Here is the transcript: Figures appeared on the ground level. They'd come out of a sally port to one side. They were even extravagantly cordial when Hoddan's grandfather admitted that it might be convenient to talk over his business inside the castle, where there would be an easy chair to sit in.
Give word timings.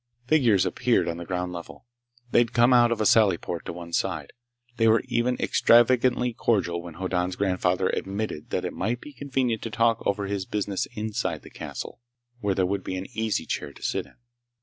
Figures 0.25 0.65
appeared 0.65 1.07
on 1.07 1.17
the 1.17 1.25
ground 1.25 1.53
level. 1.53 1.85
They'd 2.31 2.53
come 2.53 2.73
out 2.73 2.91
of 2.91 2.99
a 3.01 3.05
sally 3.05 3.37
port 3.37 3.65
to 3.67 3.73
one 3.73 3.93
side. 3.93 4.33
They 4.77 4.87
were 4.87 5.03
even 5.05 5.37
extravagantly 5.39 6.33
cordial 6.33 6.81
when 6.81 6.95
Hoddan's 6.95 7.35
grandfather 7.35 7.87
admitted 7.89 8.49
that 8.49 8.65
it 8.65 8.73
might 8.73 8.99
be 8.99 9.13
convenient 9.13 9.61
to 9.61 9.69
talk 9.69 10.01
over 10.03 10.25
his 10.25 10.47
business 10.47 10.87
inside 10.95 11.43
the 11.43 11.51
castle, 11.51 11.99
where 12.39 12.55
there 12.55 12.65
would 12.65 12.83
be 12.83 12.95
an 12.95 13.05
easy 13.15 13.45
chair 13.45 13.73
to 13.73 13.83
sit 13.83 14.07
in. 14.07 14.15